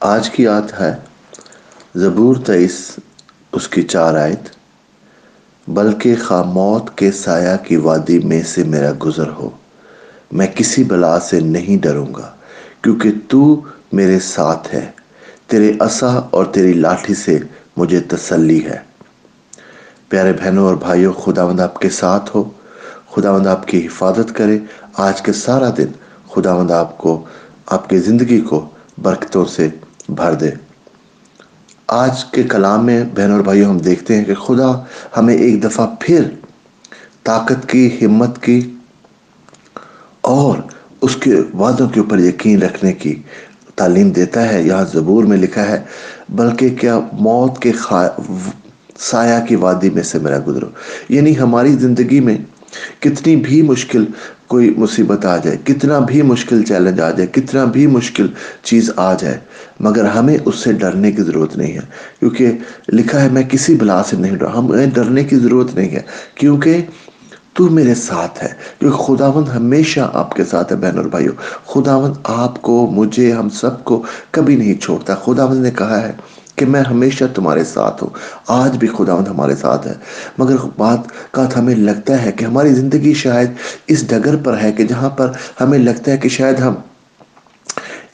آج 0.00 0.30
کی 0.30 0.46
آت 0.46 0.80
ہے۔ 0.80 0.94
زبور 1.94 2.36
تیس 2.36 2.96
اس 3.52 3.68
کی 3.68 3.82
چار 3.82 4.14
آیت۔ 4.14 4.40
بلکہ 5.68 6.14
خواہ 6.26 6.42
موت 6.42 6.98
کے 6.98 7.12
سایہ 7.12 7.56
کی 7.64 7.76
وادی 7.76 8.18
میں 8.18 8.42
سے 8.42 8.64
میرا 8.64 8.90
گزر 9.04 9.28
ہو، 9.28 9.50
میں 10.32 10.46
کسی 10.46 10.84
بلا 10.84 11.20
سے 11.20 11.40
نہیں 11.40 11.82
ڈروں 11.82 12.14
گا، 12.14 12.34
کیونکہ 12.82 13.10
تو 13.28 13.60
میرے 13.92 14.20
ساتھ 14.20 14.74
ہے۔ 14.74 14.90
تیرے 15.46 15.72
عصا 15.80 16.20
اور 16.30 16.44
تیری 16.44 16.72
لاٹھی 16.72 17.14
سے 17.14 17.38
مجھے 17.76 18.00
تسلی 18.00 18.64
ہے۔ 18.64 18.78
پیارے 20.08 20.32
بہنوں 20.32 20.66
اور 20.66 20.74
بھائیوں، 20.74 21.12
خداوند 21.12 21.60
آپ 21.60 21.78
کے 21.78 21.90
ساتھ 21.90 22.36
ہو۔ 22.36 22.50
خداوند 23.10 23.46
آپ 23.46 23.66
کی 23.66 23.86
حفاظت 23.86 24.36
کرے۔ 24.36 24.58
آج 24.94 25.22
کے 25.22 25.32
سارا 25.32 25.70
دن 25.76 25.86
خداوند 26.30 26.70
آپ 26.70 26.98
کو، 26.98 27.24
آپ 27.66 27.88
کی 27.88 27.98
زندگی 27.98 28.40
کو 28.40 28.68
برکتوں 29.02 29.44
سے 29.44 29.68
بھر 30.14 30.34
دے۔ 30.34 30.50
آج 31.86 32.24
کے 32.24 32.42
کلام 32.42 32.86
میں 32.86 33.04
بہن 33.14 33.30
اور 33.30 33.40
بھائیوں، 33.40 33.70
ہم 33.70 33.78
دیکھتے 33.78 34.16
ہیں 34.16 34.24
کہ 34.24 34.34
خدا 34.34 34.84
ہمیں 35.16 35.34
ایک 35.34 35.64
دفعہ 35.64 35.86
پھر 36.00 36.22
طاقت 37.22 37.68
کی، 37.68 38.06
ہمت 38.06 38.42
کی 38.42 38.74
اور 40.20 40.58
اس 41.02 41.16
کے 41.16 41.34
وعدوں 41.54 41.88
کے 41.88 42.00
اوپر 42.00 42.18
یقین 42.18 42.62
رکھنے 42.62 42.92
کی 42.92 43.22
تعلیم 43.74 44.10
دیتا 44.10 44.48
ہے۔ 44.48 44.62
یہاں 44.62 44.84
زبور 44.92 45.24
میں 45.24 45.36
لکھا 45.36 45.68
ہے، 45.68 45.82
بلکہ 46.28 46.68
کیا 46.68 47.00
موت 47.12 47.58
کے 47.58 47.72
سایہ 48.98 49.46
کی 49.46 49.56
وادی 49.56 49.90
میں 49.90 50.02
سے 50.02 50.18
میرا 50.18 50.38
گزرو۔ 50.46 50.66
یعنی 51.08 51.38
ہماری 51.38 51.72
زندگی 51.72 52.20
میں 52.20 52.38
کتنی 53.00 53.36
بھی 53.36 53.62
مشکل 53.62 54.04
کوئی 54.46 54.74
مصیبت 54.76 55.26
آ 55.26 55.36
جائے، 55.36 55.56
کتنا 55.64 55.98
بھی 55.98 56.22
مشکل 56.22 56.62
چیلنج 56.62 57.00
آ 57.00 57.10
جائے، 57.10 57.26
کتنا 57.26 57.64
بھی 57.64 57.86
مشکل 57.86 58.26
چیز 58.62 58.90
آ 58.96 59.14
جائے، 59.14 59.38
مگر 59.80 60.04
ہمیں 60.04 60.38
اس 60.44 60.56
سے 60.56 60.72
ڈرنے 60.72 61.12
کی 61.12 61.22
ضرورت 61.22 61.56
نہیں 61.56 61.72
ہے۔ 61.72 61.80
کیونکہ 62.18 62.52
لکھا 62.92 63.22
ہے، 63.22 63.28
میں 63.28 63.42
کسی 63.42 63.74
بلا 63.74 64.02
سے 64.02 64.16
نہیں 64.16 64.36
ڈر 64.36 64.46
ہمیں 64.46 64.86
ڈرنے 64.86 65.24
کی 65.24 65.36
ضرورت 65.36 65.74
نہیں 65.74 65.90
ہے، 65.90 66.00
کیونکہ 66.34 66.82
تو 67.52 67.70
میرے 67.70 67.94
ساتھ 67.94 68.44
ہے۔ 68.44 68.48
کیونکہ 68.78 68.98
خداوند 68.98 69.48
ہمیشہ 69.48 70.10
آپ 70.14 70.34
کے 70.34 70.44
ساتھ 70.44 70.72
ہے 70.72 70.78
بہن 70.78 70.96
اور 70.96 71.04
بھائیو۔ 71.04 71.32
خداوند 71.66 72.14
آپ 72.24 72.62
کو، 72.62 72.90
مجھے، 72.92 73.32
ہم 73.32 73.48
سب 73.48 73.84
کو 73.84 74.02
کبھی 74.30 74.56
نہیں 74.56 74.74
چھوڑتا۔ 74.74 75.14
خداوند 75.14 75.62
نے 75.62 75.70
کہا 75.70 76.08
ہے 76.08 76.12
کہ 76.56 76.66
میں 76.66 76.80
ہمیشہ 76.80 77.24
تمہارے 77.34 77.64
ساتھ 77.64 78.04
ہوں۔ 78.04 78.10
آج 78.48 78.76
بھی 78.76 78.88
خداوند 78.88 79.28
ہمارے 79.28 79.56
ساتھ 79.56 79.86
ہے۔ 79.86 79.94
مگر 80.38 80.56
بات 80.76 80.98
کا 81.30 81.48
ہمیں 81.56 81.74
لگتا 81.74 82.24
ہے 82.24 82.32
کہ 82.32 82.44
ہماری 82.44 82.74
زندگی 82.74 83.14
شاید 83.14 83.50
اس 83.86 84.08
ڈگر 84.08 84.36
پر 84.36 84.62
ہے 84.62 84.72
کہ 84.72 84.84
جہاں 84.84 85.10
پر 85.10 85.30
ہمیں 85.60 85.78
لگتا 85.78 86.12
ہے 86.12 86.16
کہ 86.16 86.28
شاید 86.28 86.60
ہم 86.60 86.74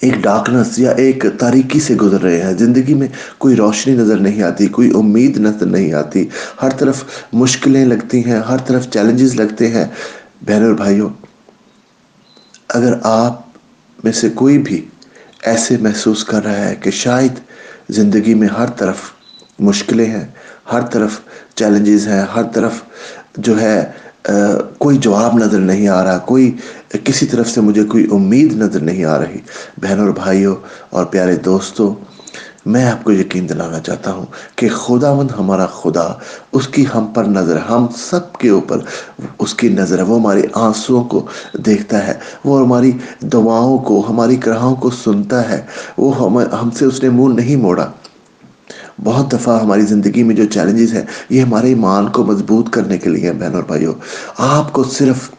ایک 0.01 0.15
ڈارکنس 0.15 0.79
یا 0.79 0.91
ایک 0.91 1.25
تاریکی 1.39 1.81
سے 1.81 1.95
گزر 1.95 2.21
رہے 2.23 2.43
ہیں۔ 2.43 2.53
زندگی 2.53 2.95
میں 2.95 3.09
کوئی 3.39 3.57
روشنی 3.57 3.95
نظر 3.95 4.17
نہیں 4.19 4.43
آتی، 4.43 4.67
کوئی 4.67 4.91
امید 4.95 5.39
نظر 5.39 5.67
نہیں 5.67 5.93
آتی۔ 5.93 6.29
ہر 6.63 6.71
طرف 6.71 7.05
مشکلیں 7.33 7.85
لگتی 7.85 8.25
ہیں، 8.25 8.41
ہر 8.41 8.57
طرف 8.57 8.91
چیلنجز 8.91 9.35
لگتے 9.35 9.69
ہیں۔ 9.69 9.85
بہن 10.47 10.65
اور 10.65 10.73
بھائیوں 10.73 11.09
اگر 12.69 12.95
آپ 13.03 13.41
میں 14.05 14.13
سے 14.13 14.29
کوئی 14.29 14.59
بھی 14.59 14.85
ایسے 15.43 15.77
محسوس 15.81 16.25
کر 16.25 16.45
رہا 16.45 16.69
ہے 16.69 16.77
کہ 16.77 16.91
شاید 16.91 17.33
زندگی 17.89 18.35
میں 18.35 18.49
ہر 18.49 18.69
طرف 18.77 18.97
مشکلیں 19.59 20.07
ہیں، 20.07 20.25
ہر 20.73 20.87
طرف 20.93 21.19
چیلنجز 21.55 22.07
ہیں، 22.09 22.21
ہر 22.35 22.43
طرف 22.43 22.83
جو 23.37 23.61
ہے 23.61 23.85
کوئی 24.79 24.97
جواب 24.99 25.39
نظر 25.39 25.61
نہیں 25.61 25.89
آ 25.89 26.03
رہا، 26.05 26.19
کوئی 26.19 26.51
کسی 27.05 27.27
طرف 27.27 27.49
سے 27.49 27.61
مجھے 27.61 27.85
کوئی 27.85 28.07
امید 28.13 28.53
نظر 28.53 28.81
نہیں 28.81 29.05
آ 29.05 29.19
رہی۔ 29.19 29.41
بہن 29.83 30.01
اور 30.01 30.09
بھائیوں 30.15 30.55
اور 30.91 31.05
پیارے 31.07 31.37
دوستوں 31.45 31.95
میں 32.67 32.85
آپ 32.85 33.05
کو 33.05 33.13
یقین 33.13 33.49
دلانا 33.49 33.79
چاہتا 33.81 34.13
ہوں 34.13 34.27
کہ 34.57 34.69
خدا 34.69 35.13
مند 35.15 35.31
ہمارا 35.39 35.67
خدا، 35.67 36.07
اس 36.53 36.69
کی 36.69 36.85
ہم 36.95 37.07
پر 37.07 37.25
نظر، 37.25 37.57
ہم 37.57 37.87
سب 37.97 38.33
کے 38.33 38.49
اوپر 38.49 38.79
اس 39.39 39.55
کی 39.55 39.69
نظر 39.69 39.99
ہے، 39.99 40.03
وہ 40.03 40.19
ہماری 40.19 40.43
آنسوں 40.55 41.05
کو 41.05 41.27
دیکھتا 41.67 42.07
ہے، 42.07 42.15
وہ 42.45 42.61
ہماری 42.61 42.93
دعاؤں 43.33 43.79
کو، 43.79 44.03
ہماری 44.09 44.37
کرہوں 44.37 44.75
کو 44.77 44.91
سنتا 44.91 45.49
ہے، 45.49 45.61
وہ 45.99 46.15
ہم 46.63 46.71
سے 46.71 46.85
اس 46.85 47.03
نے 47.03 47.09
منہ 47.11 47.35
نہیں 47.35 47.57
موڑا۔ 47.57 47.87
بہت 49.05 49.33
دفعہ 49.33 49.61
ہماری 49.63 49.83
زندگی 49.83 50.23
میں 50.23 50.35
جو 50.35 50.45
چیلنجز 50.45 50.93
ہیں، 50.95 51.05
یہ 51.31 51.43
ہمارے 51.43 51.69
ایمان 51.69 52.09
کو 52.09 52.25
مضبوط 52.25 52.71
کرنے 52.71 52.99
کے 52.99 53.11
لیے 53.11 53.33
بہن 53.33 53.55
اور 53.55 53.63
بھائیوں۔ 53.63 53.95
آپ 54.39 54.73
کو 54.73 54.85
صرف 54.85 55.31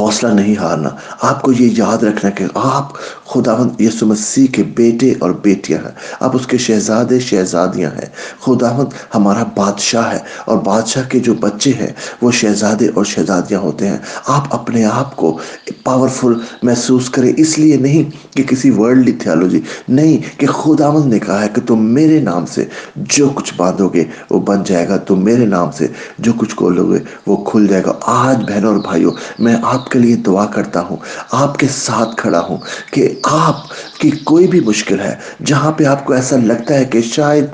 حوصلہ 0.00 0.28
نہیں 0.28 0.56
ہارنا، 0.56 0.88
آپ 1.22 1.42
کو 1.42 1.52
یہ 1.52 1.70
یاد 1.76 2.02
رکھنا 2.02 2.30
کہ 2.30 2.44
آپ 2.54 2.92
خداوند 3.28 3.80
یسو 3.80 4.06
مسیح 4.06 4.46
کے 4.52 4.62
بیٹے 4.62 5.14
اور 5.18 5.30
بیٹیاں 5.30 5.78
ہیں۔ 5.78 5.90
آپ 6.20 6.36
اس 6.36 6.46
کے 6.46 6.58
شہزادے 6.58 7.18
شہزادیاں 7.18 7.90
ہیں۔ 7.90 8.06
خداوند 8.40 8.88
ہمارا 9.14 9.42
بادشاہ 9.56 10.12
ہے 10.12 10.18
اور 10.44 10.58
بادشاہ 10.58 11.02
کے 11.08 11.18
جو 11.18 11.34
بچے 11.34 11.70
ہیں 11.70 11.92
وہ 12.22 12.30
شہزادے 12.30 12.88
اور 12.94 13.04
شہزادیاں 13.04 13.60
ہوتے 13.60 13.88
ہیں۔ 13.88 13.98
آپ 14.26 14.54
اپنے 14.54 14.84
آپ 14.84 15.16
کو 15.16 15.38
پاورفل 15.84 16.32
محسوس 16.62 17.10
کریں۔ 17.10 17.32
اس 17.36 17.58
لیے 17.58 17.76
نہیں 17.76 18.36
کہ 18.36 18.42
کسی 18.42 18.70
ورلڈلی 18.70 19.12
تھیالوجی 19.12 19.60
نہیں 19.88 20.40
کہ 20.40 20.46
خداوند 20.46 21.12
نے 21.12 21.18
کہا 21.18 21.42
ہے 21.42 21.48
کہ 21.54 21.60
تم 21.66 21.84
میرے 21.84 22.20
نام 22.20 22.46
سے 22.46 22.64
جو 22.96 23.28
کچھ 23.28 23.54
باندھو 23.56 23.88
گے 23.88 24.04
وہ 24.30 24.40
بن 24.40 24.62
جائے 24.64 24.88
گا۔ 24.88 24.96
تم 24.96 25.24
میرے 25.24 25.46
نام 25.46 25.70
سے 25.70 25.86
جو 26.18 26.32
کچھ 26.32 26.56
کھولو 26.56 26.92
گے 26.92 26.98
وہ 27.26 27.36
کھل 27.36 27.66
جائے 27.66 27.82
گا۔ 27.86 27.92
آج 28.00 28.52
بہنوں 28.52 28.72
اور 28.72 28.80
بھائیوں، 28.80 29.12
میں 29.38 29.56
آپ 29.62 29.90
کے 29.90 29.98
لیے 29.98 30.16
دعا 30.16 30.46
کرتا 30.46 30.80
ہوں۔ 30.80 30.96
آپ 31.30 31.58
کے 31.58 31.66
ساتھ 31.70 32.16
کھڑا 32.16 32.40
ہوں 32.40 32.56
کہ 32.92 33.08
آپ 33.22 33.56
کی 34.00 34.10
کوئی 34.10 34.46
بھی 34.46 34.60
مشکل 34.60 35.00
ہے، 35.00 35.14
جہاں 35.44 35.72
پہ 35.72 35.84
آپ 35.84 36.04
کو 36.04 36.12
ایسا 36.12 36.36
لگتا 36.36 36.74
ہے 36.74 36.84
کہ 36.84 37.00
شاید 37.00 37.44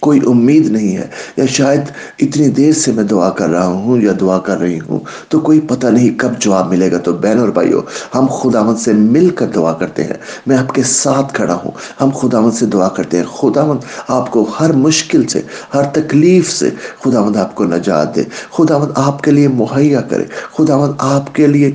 کوئی 0.00 0.20
امید 0.26 0.66
نہیں 0.66 0.96
ہے 0.96 1.06
یا 1.36 1.46
شاید 1.46 1.80
اتنی 2.18 2.48
دیر 2.48 2.72
سے 2.72 2.92
میں 2.92 3.04
دعا 3.04 3.30
کر 3.30 3.48
رہا 3.48 3.66
ہوں 3.66 4.02
یا 4.02 4.12
دعا 4.20 4.38
کر 4.38 4.58
رہی 4.58 4.78
ہوں، 4.80 5.00
تو 5.28 5.40
کوئی 5.40 5.60
پتہ 5.60 5.86
نہیں 5.86 6.18
کب 6.18 6.28
جواب 6.38 6.68
ملے 6.68 6.92
گا۔ 6.92 6.98
تو 6.98 7.12
بہن 7.12 7.38
اور 7.38 7.48
بھائیو 7.48 7.80
ہم 8.14 8.26
خداوند 8.26 8.78
سے 8.78 8.92
مل 8.92 9.28
کر 9.28 9.46
دعا 9.46 9.72
کرتے 9.72 10.04
ہیں۔ 10.04 10.14
میں 10.46 10.56
آپ 10.56 10.74
کے 10.74 10.82
ساتھ 10.82 11.34
کھڑا 11.34 11.54
ہوں۔ 11.54 11.70
ہم 12.00 12.10
خداوند 12.10 12.52
سے 12.52 12.66
دعا 12.66 12.88
کرتے 12.88 13.16
ہیں۔ 13.16 13.24
خداوند 13.40 13.80
آپ 14.08 14.30
کو 14.30 14.50
ہر 14.60 14.72
مشکل 14.72 15.26
سے، 15.26 15.42
ہر 15.74 15.82
تکلیف 15.82 16.50
سے 16.52 16.70
خداوند 17.04 17.36
آپ 17.36 17.54
کو 17.54 17.64
نجات 17.64 18.16
دے۔ 18.16 18.22
خداوند 18.52 18.90
آپ 18.94 19.22
کے 19.22 19.30
لیے 19.30 19.48
مہیا 19.48 20.00
کرے۔ 20.00 20.24
خداوند 20.58 20.92
آپ 20.98 21.34
کے 21.34 21.46
لیے 21.46 21.70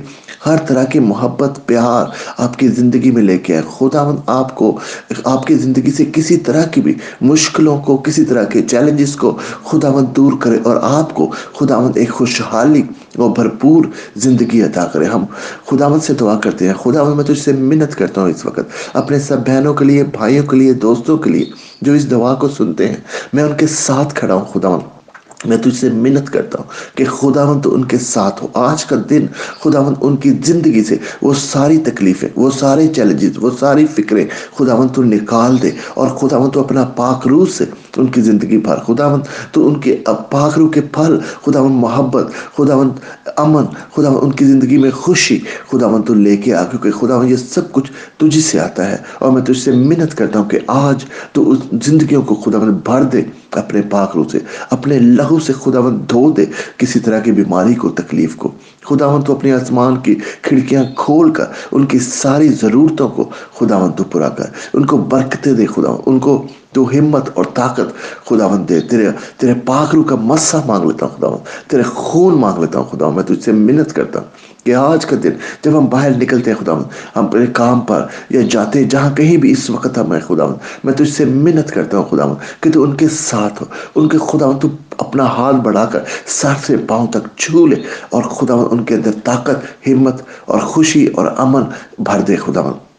ہر 0.46 0.56
طرح 0.68 0.84
کی 0.84 0.98
محبت، 0.98 1.58
پیار 1.66 2.06
آپ 2.38 2.58
کی 2.58 2.68
زندگی 2.68 3.10
میں 3.10 3.22
لے 3.22 3.38
کے 3.38 3.56
آئے۔ 3.56 3.62
خداوند 3.78 4.18
آپ 4.26 4.54
کو، 4.54 4.78
آپ 5.24 5.46
کی 5.46 5.54
زندگی 5.54 5.90
سے 5.90 6.04
کسی 6.12 6.36
طرح 6.36 6.64
کی 6.64 6.80
بھی 6.80 6.94
مشکلوں 7.20 7.78
کو، 7.78 7.96
کسی 7.96 8.24
طرح 8.24 8.44
کے 8.44 8.62
چیلنجز 8.62 9.16
کو 9.16 9.38
خداوند 9.64 10.06
دور 10.16 10.32
کرے 10.40 10.58
اور 10.64 10.76
آپ 10.82 11.14
کو 11.14 11.30
خداوند 11.58 11.96
ایک 11.96 12.10
خوشحالی 12.10 12.82
اور 13.16 13.30
بھرپور 13.30 13.84
زندگی 14.16 14.62
عطا 14.62 14.84
کرے۔ 14.84 15.04
ہم 15.04 15.24
خداوند 15.66 16.02
سے 16.02 16.14
دعا 16.14 16.36
کرتے 16.36 16.66
ہیں۔ 16.66 16.74
خداوند، 16.74 17.14
میں 17.14 17.24
تجھ 17.24 17.38
سے 17.38 17.52
منت 17.52 17.94
کرتا 17.94 18.20
ہوں 18.20 18.28
اس 18.28 18.46
وقت۔ 18.46 18.60
اپنے 18.94 19.18
سب 19.18 19.46
بہنوں 19.46 19.74
کے 19.74 19.84
لیے، 19.84 20.04
بھائیوں 20.04 20.46
کے 20.46 20.56
لیے، 20.56 20.72
دوستوں 20.72 21.18
کے 21.18 21.30
لیے 21.30 21.44
جو 21.82 21.92
اس 21.92 22.10
دعا 22.10 22.34
کو 22.34 22.48
سنتے 22.48 22.88
ہیں، 22.88 22.96
میں 23.32 23.44
ان 23.44 23.52
کے 23.56 23.66
ساتھ 23.66 24.14
کھڑا 24.14 24.34
ہوں۔ 24.34 24.44
خداوند 24.44 24.99
میں 25.44 25.56
تجھ 25.56 25.76
سے 25.76 25.88
منت 25.90 26.30
کرتا 26.30 26.58
ہوں 26.58 26.96
کہ 26.96 27.04
خداوند 27.04 27.62
تو 27.62 27.74
ان 27.74 27.84
کے 27.84 27.98
ساتھ 27.98 28.42
ہو۔ 28.42 28.48
آج 28.54 28.84
کا 28.84 28.96
دن 29.10 29.26
خداوند 29.62 29.96
ان 30.00 30.16
کی 30.16 30.30
زندگی 30.44 30.84
سے 30.84 30.96
وہ 31.22 31.32
ساری 31.34 31.78
تکلیفیں، 31.78 32.28
وہ 32.36 32.50
سارے 32.50 32.86
چیلنجز 32.88 33.38
وہ 33.40 33.50
ساری 33.60 33.86
فکریں 33.86 34.24
خداوند 34.58 34.90
تو 34.94 35.02
نکال 35.02 35.62
دے 35.62 35.70
اور 35.94 36.08
خداوند 36.08 36.52
تو 36.52 36.60
اپنا 36.60 36.84
پاک 36.96 37.26
روح 37.26 37.46
سے 37.56 37.64
ان 37.96 38.06
کی 38.06 38.20
زندگی 38.20 38.58
بھر۔ 38.58 38.76
خداوند 38.86 39.22
تو 39.52 39.66
ان 39.68 39.80
کے 39.80 39.96
پاک 40.30 40.58
روح 40.58 40.70
کے 40.70 40.80
پھل، 40.80 41.18
خداوند 41.46 41.74
محبت، 41.74 42.26
خداوند 42.56 42.92
امن، 43.36 43.64
خداوند 43.96 44.18
ان 44.22 44.32
کی 44.32 44.44
زندگی 44.44 44.78
میں 44.78 44.90
خوشی، 44.90 45.38
خداوند 45.70 46.04
تو 46.06 46.14
لے 46.14 46.36
کے 46.36 46.54
آ، 46.54 46.64
کیونکہ 46.64 46.90
خداوند 46.90 47.30
یہ 47.30 47.36
سب 47.36 47.72
کچھ 47.72 47.92
تجھ 48.18 48.38
سے 48.38 48.60
آتا 48.60 48.90
ہے 48.90 48.96
اور 49.18 49.32
میں 49.32 49.42
تجھ 49.42 49.58
سے 49.58 49.72
منت 49.72 50.14
کرتا 50.14 50.38
ہوں 50.38 50.48
کہ 50.48 50.58
آج 50.66 51.04
تو 51.32 51.50
اس 51.50 51.58
زندگیوں 51.84 52.22
کو 52.22 52.34
خداوند 52.34 52.76
بھر 52.84 53.02
دے۔ 53.02 53.22
اپنے 53.58 53.82
پاک 53.82 54.10
روح 54.14 54.24
سے، 54.32 54.38
اپنے 54.70 54.98
لہو 54.98 55.38
سے 55.38 55.52
خداوند 55.52 56.10
دھو 56.10 56.30
دے 56.30 56.46
کسی 56.76 57.00
طرح 57.00 57.20
کی 57.20 57.32
بیماری 57.32 57.74
کو، 57.74 57.88
تکلیف 57.88 58.36
کو۔ 58.36 58.50
خداوند 58.84 59.24
تو 59.24 59.32
اپنے 59.32 59.52
آسمان 59.52 59.96
کی 59.96 60.14
کھڑکیاں 60.42 60.84
کھول 60.96 61.30
کر، 61.30 61.44
ان 61.72 61.86
کی 61.86 61.98
ساری 61.98 62.48
ضرورتوں 62.48 63.08
کو 63.08 63.30
خداوند 63.58 63.98
تو 63.98 64.04
پورا 64.04 64.28
کر۔ 64.28 64.44
ان 64.74 64.86
کو 64.86 64.96
برکتیں 64.96 65.52
دے 65.52 65.66
خداوند، 65.66 66.00
ان 66.06 66.18
کو 66.18 66.46
تو 66.72 66.88
ہمت 66.88 67.30
اور 67.34 67.44
طاقت 67.54 67.92
خداوند 68.26 68.68
دے۔ 68.68 68.80
تیرے 68.80 69.08
تیرے 69.36 69.54
پاک 69.64 69.94
روح 69.94 70.04
کا 70.04 70.16
مسا 70.16 70.60
مانگ 70.66 70.84
لیتا 70.84 71.06
ہوں 71.06 71.16
خداوند، 71.18 71.70
تیرے 71.70 71.82
خون 71.82 72.34
مانگ 72.34 72.60
لیتا 72.60 72.78
ہوں 72.78 72.86
خداوند، 72.86 73.16
میں 73.16 73.24
تجھ 73.24 73.44
سے 73.44 73.52
منت 73.52 73.92
کرتا 73.92 74.18
ہوں۔ 74.18 74.49
کہ 74.64 74.74
آج 74.74 75.06
کا 75.06 75.16
دن 75.22 75.30
جب 75.62 75.78
ہم 75.78 75.86
باہر 75.86 76.10
نکلتے 76.10 76.50
ہیں 76.50 76.58
خدا 76.58 76.72
ہم 76.72 76.82
اپنے 77.14 77.46
کام 77.52 77.80
پر 77.80 78.06
یا 78.30 78.40
جاتے 78.50 78.78
ہیں، 78.78 78.88
جہاں 78.88 79.14
کہیں 79.14 79.36
بھی 79.36 79.52
اس 79.52 79.70
وقت 79.70 79.98
ہم 79.98 80.12
ہیں 80.12 80.20
خداوند، 80.20 80.84
میں 80.84 80.94
تجھ 80.94 81.12
سے 81.12 81.24
منت 81.24 81.70
کرتا 81.70 81.98
ہوں 81.98 82.04
خدا 82.04 82.26
کہ 82.60 82.72
تو 82.72 82.82
ان 82.82 82.96
کے 82.96 83.08
ساتھ 83.08 83.62
ہو، 83.62 83.66
ان 83.94 84.08
کے 84.08 84.18
خدا 84.18 84.50
تو 84.62 84.68
اپنا 84.98 85.24
ہاتھ 85.24 85.56
بڑھا 85.56 85.84
کر 85.84 86.04
سر 86.26 86.54
سے 86.66 86.76
پاؤں 86.76 87.06
تک 87.06 87.28
چھو 87.36 87.66
لے 87.66 87.82
اور 88.10 88.22
خدا 88.22 88.54
ان 88.54 88.84
کے 88.84 88.94
اندر 88.94 89.10
طاقت، 89.24 89.88
ہمت 89.88 90.22
اور 90.44 90.58
خوشی 90.58 91.06
اور 91.06 91.26
امن 91.36 91.62
بھر 91.98 92.20
دے 92.20 92.36
خداوند۔ 92.36 92.89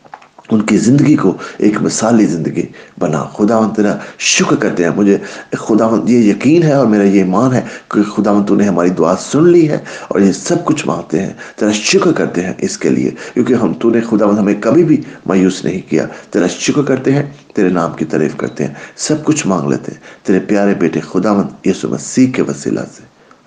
ان 0.52 0.62
کی 0.62 0.78
زندگی 0.78 1.16
کو 1.16 1.38
ایک 1.58 1.82
مثالی 1.82 2.26
زندگی 2.26 2.66
بنا۔ 3.00 3.24
خدا 3.24 3.72
تیرا 3.76 3.98
شکر 4.18 4.56
کرتے 4.56 4.84
ہیں۔ 4.84 4.92
مجھے 4.96 5.18
خدا 5.52 5.90
یہ 6.06 6.18
یقین 6.18 6.64
ہے 6.64 6.74
اور 6.74 6.86
میرا 6.86 7.04
یہ 7.04 7.18
ایمان 7.18 7.54
ہے 7.54 7.62
کہ 7.92 8.04
خدا 8.04 8.32
تو 8.48 8.56
نے 8.56 8.64
ہماری 8.64 8.90
دعا 8.90 9.16
سن 9.16 9.50
لی 9.50 9.70
ہے 9.70 9.78
اور 10.08 10.20
یہ 10.20 10.32
سب 10.32 10.66
کچھ 10.66 10.88
مانگتے 10.88 11.22
ہیں۔ 11.22 11.34
تیرا 11.56 11.72
شکر 11.72 12.12
کرتے 12.12 12.42
ہیں 12.42 12.54
اس 12.58 12.78
کے 12.78 12.90
لیے، 12.90 13.12
کیونکہ 13.34 13.54
ہم 13.54 13.74
تو 13.74 13.90
نے 13.90 14.02
خدا 14.02 14.26
ہمیں 14.26 14.56
کبھی 14.60 14.84
بھی 14.84 15.02
مایوس 15.26 15.66
نہیں 15.66 15.82
کیا۔ 15.90 16.06
تیرا 16.32 16.48
شکر 16.48 16.82
کرتے 16.82 17.12
ہیں، 17.12 17.24
تیرے 17.56 17.70
نام 17.70 17.94
کی 17.94 18.06
تعریف 18.06 18.36
کرتے 18.38 18.66
ہیں، 18.66 18.74
سب 18.96 19.24
کچھ 19.24 19.48
مانگ 19.48 19.70
لیتے 19.70 19.92
ہیں۔ 19.92 20.26
تیرے 20.26 20.40
پیارے 20.40 20.74
بیٹے 20.74 21.00
خدا 21.00 21.42
یسو 21.66 21.90
مسیح 21.90 22.32
کے 22.32 22.42
وسیلہ 22.42 22.80
سے۔ 22.98 23.02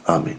آمین۔ 0.06 0.33